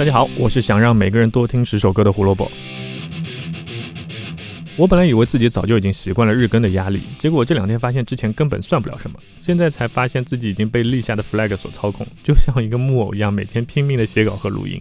[0.00, 2.50] 大家好，我是想让每个人多听十首歌的胡萝卜。
[4.78, 14.80] 我本来以为自己早就已经习惯了日更的压力，结果这两天发现之前根本算不了什么，现在才发现自己已经被立下的 flag 所操控，就像一个木偶一样，每天拼命的写稿和录音，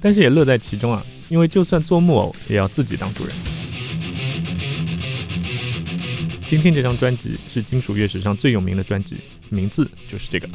[0.00, 3.32] 但是也乐在其中啊，因为就算做木偶，也要自己当主人。
[6.48, 10.48] 今天这张专辑是金属乐史上最有名的专辑，名字就是这个。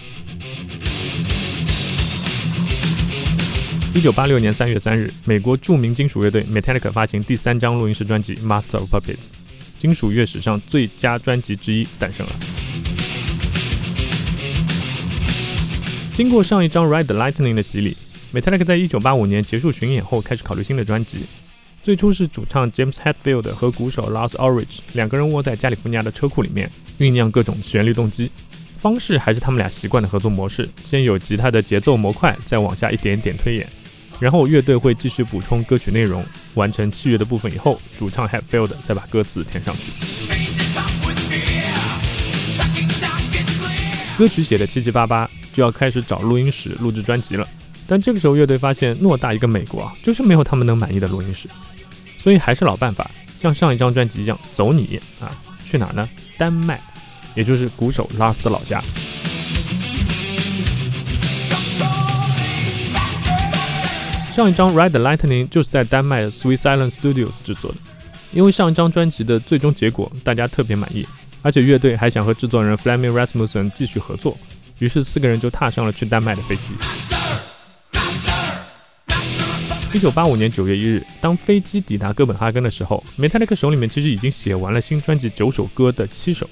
[3.93, 9.01] 一九八六年三月三日，美国著名金属乐队 Metallica 发行第三张录音室专辑《Master of Puppets》，
[9.79, 12.33] 金属乐史上最佳专辑之一诞生了。
[16.15, 17.97] 经过上一张《Ride the Lightning》的洗礼
[18.33, 21.25] ，Metallica 在一九八五年结束巡演后，开始考虑新的专辑。
[21.83, 28.31] 最初是主唱 James Hetfield 和鼓手 Lars Ulrich 两个人窝在加利福尼亚的车库里面酝酿各种旋律动机，
[28.77, 33.67] 方式还是他们俩习惯的合作模式：先有吉他的节奏模块，再往下一点点推演。
[34.21, 39.91] 然后乐队会继续补充歌曲内容，完成器乐的部分以后，主唱 Hatfield 再把歌词填上去。
[44.15, 47.47] 歌曲写的七七八八，就要开始找录音室录制专辑了。
[47.87, 51.49] 但这个时候乐队发现，偌大一个美国啊，就是没有他们能满意的录音室，
[52.19, 55.33] 所以还是老办法，像上一张专辑一样，走你啊，
[55.65, 56.07] 去哪呢？
[56.37, 56.79] 丹麦，
[57.33, 58.83] 也就是鼓手拉斯的老家。
[64.33, 67.77] 上一张《Ride the Lightning》就是在丹麦的 Sweet Silence Studios 制作的，
[68.31, 71.05] 因为上一张专辑的最终结果大家特别满意，
[71.41, 74.37] 而且乐队还想和制作人 Flaming Rasmussen 继续合作，
[74.79, 76.73] 于是四个人就踏上了去丹麦的飞机。
[79.93, 86.49] 一九八五年九月一日，当飞机抵达哥本哈根的时候，Metallica 手里面其实已经写完了新专辑九首歌的七首，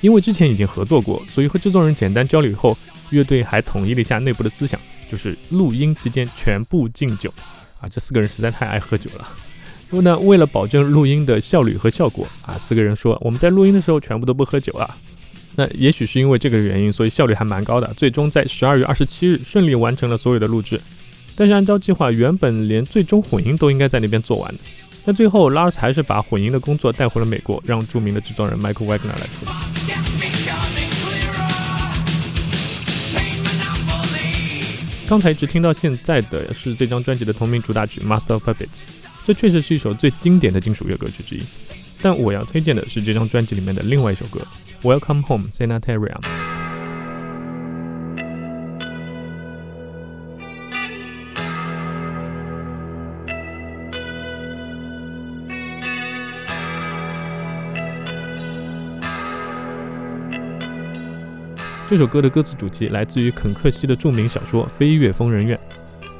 [0.00, 2.74] 因为之前已经合作过，所以和制作人简单交流以后，
[3.10, 4.80] 乐队还统一了一下内部的思想。
[5.10, 7.32] 就是录音期间全部敬酒
[7.80, 7.88] 啊！
[7.88, 9.28] 这四个人实在太爱喝酒了。
[9.90, 14.96] 那么呢，为了保证录音的效率和效果啊，四个人说我们在录音的时候全部都不喝酒啊。
[15.56, 17.92] 那也许是因为这个原因，所以效率还蛮高的。
[17.96, 20.80] 最终在十二月二十七日顺利完成了所有的录制。
[21.34, 24.60] 但是按照计划，原本连最终混音都应该在那边做完的。
[25.04, 29.57] 但最后，Lars 还是把混音的工作带回了美国，让著名的制作人 Michael Wagner 来处理。
[35.08, 38.66] 刚才一直听到现在的是这张专辑的同名主打曲《Master of Puppets》，
[39.26, 41.42] 这确实是一首最经典的金属乐歌曲之一。
[42.02, 44.46] 但我要推荐的是这张专辑里面的另外一首歌
[45.00, 46.20] 《Welcome Home Sanitarium》。
[61.88, 65.58] 这首歌的歌词主题来自于肯克西的著名小说《飞越疯人院》。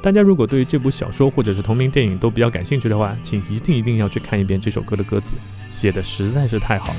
[0.01, 5.35] 大家如果对于这部小说或者是同名电影都比较感兴趣的话，请一定一定要去看一遍这首歌的歌词，
[5.69, 6.91] 写的实在是太好。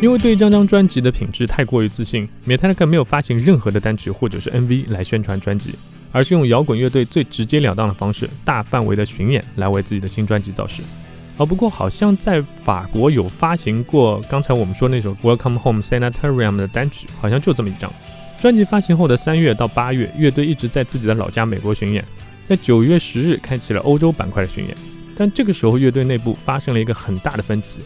[0.00, 5.74] 因为对这张专辑的品质太过于自信，Metallica 没有发行任何的单曲或者是 MV 来宣传专辑。
[6.12, 10.82] 而是用摇滚乐队最直截了当的方式，大范围的巡演来为自己的新专辑造势。
[11.36, 17.90] 哦，不过好像在法国有发行过刚才我们说那首《Welcome Home Sanitarium》的单曲，好像就这么一张。
[18.38, 22.04] 专辑发行后的三月到八月，乐队一直在自己的老家美国巡演，
[22.44, 24.76] 在九月十日开启了欧洲板块的巡演。
[25.16, 27.80] 但这个时候，乐队内部发生了一个很大的分歧。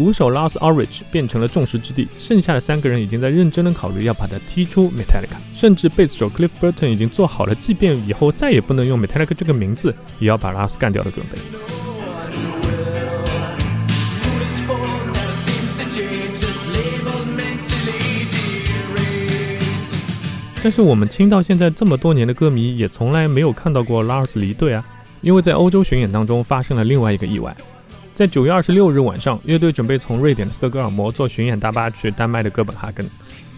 [0.00, 11.32] 鼓手 Lars Ulrich 变成了众矢之的，剩下的三个人已经在认真的考虑要把他踢出 Metallica，甚至贝斯手 Cliff Burton 已经做好了，即便以后再也不能用 Metallica 这个名字，也要把 Lars 干掉的准备。
[20.62, 24.82] 但是我们听到现在这么多年的歌迷，也从来没有看到过 Lars 离队啊，
[25.20, 27.54] 因为在欧洲巡演当中发生了另外一个意外。
[28.20, 33.08] 在九月二十六日晚上，乐队准备从瑞典的斯德哥尔摩坐巡演大巴去丹麦的哥本哈根。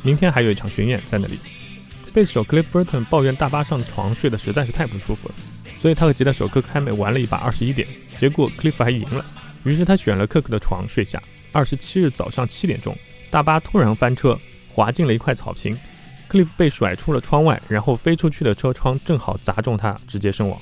[0.02, 1.36] 明天还有一场巡演在那里。
[2.12, 5.34] 贝斯手 Cliff Burton 抱怨大巴上床睡得实在是太不舒服了，
[5.80, 7.88] 所以他和吉他手克开美玩了一把二十一点，
[8.20, 9.26] 结果 Cliff 还赢了。
[9.64, 11.20] 于是他选了克克的床睡下。
[11.50, 12.96] 二十七日早上七点钟，
[13.32, 14.38] 大巴突然翻车，
[14.68, 15.76] 滑进了一块草坪
[16.30, 20.56] ，Cliff 被甩出了窗外，然后飞出去的车窗正好砸中他，直接身亡。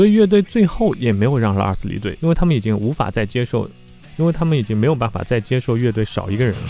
[0.00, 3.70] 所以乐队最后也没有让拉尔斯离队，因为他们已经无法再接受，
[4.16, 6.60] 因为他们已经没有办法再接受乐队少一个人了。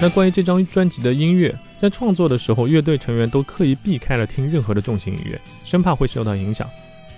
[0.00, 6.68] 那关于这张专辑的音乐，在创作的时候，乐队成员都刻意避开了听任何的重型音乐，生怕会受到影响。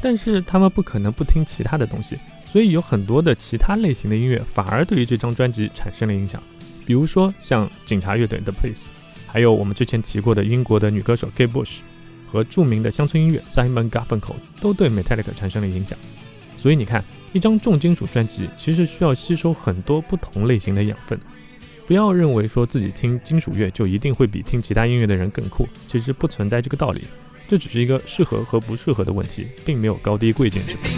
[0.03, 6.43] 但是他们不可能不听其他的东西，所以有很多的其他类型的音乐反而对于这张专辑产生了影响，
[6.85, 8.89] 比如说像警察乐队的 Police，
[9.37, 11.81] 还有我们之前提过的英国的女歌手 Kate Bush
[12.27, 15.99] 和著名的乡村音乐 Simon Garfunkel 都对 Metallica 产生了影响。
[16.57, 17.05] 所以你看，
[17.35, 21.21] 一张重金属专辑其实需要吸收很多不同类型的养分。
[21.87, 27.03] 不要认为说自己听金属乐就一定会比听其他音乐的人更酷，其实不存在这个道理。
[27.47, 30.91] 这只是一个适合和不适合的问题，并没有高低贵贱之分。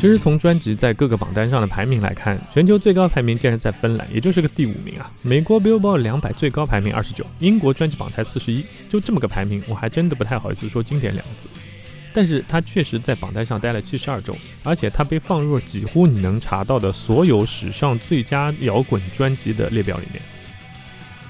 [0.00, 5.12] 其实从专辑在各个榜单上的排名来看，全球最高排名竟然在芬兰，也就是个第五名啊！
[5.22, 11.46] 美国 Billboard 两百最高排名二十九，英国专辑榜才四十一，就这么个排名，我还真的不太好意思说经典两个字。
[12.14, 20.22] 但是它确实在榜单上待了七十二周，而且它被放入了几乎你能查到的所有史上最佳摇滚专辑的列表里面。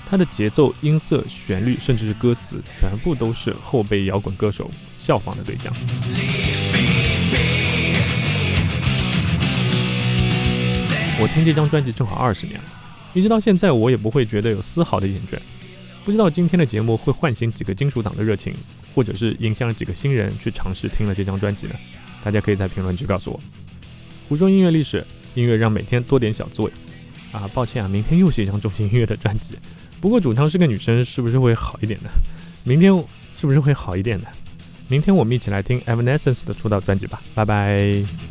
[0.08, 5.72] 它的节奏、音色、旋律，甚至是歌词，全部都是后辈摇滚歌手效仿的对象。
[11.20, 12.64] 我听这张专辑正好二十年了，
[13.12, 15.38] 一直到现在，我也不会觉得有丝毫的厌倦。
[16.02, 18.54] 不知道今天的节目会唤醒几个金属党的热情，
[18.94, 21.74] 或者是影响几个新人去尝试听了这张专辑呢？
[22.24, 23.38] 大家可以在评论区告诉我。
[24.30, 26.72] 胡说音乐历史，音乐让每天多点小滋味。
[27.32, 29.58] 啊，抱歉啊，明天又是一张重型音乐的专辑。
[30.00, 32.08] 不过主唱是个女生，是不是会好一点呢？
[32.64, 32.92] 明天
[33.38, 34.26] 是不是会好一点呢？
[34.88, 38.29] 明天我们一起来听 Evanescence 的出道专辑吧，拜拜。